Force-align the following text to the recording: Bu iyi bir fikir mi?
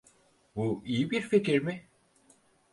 Bu 0.55 0.81
iyi 0.85 1.11
bir 1.11 1.21
fikir 1.21 1.59
mi? 1.59 1.85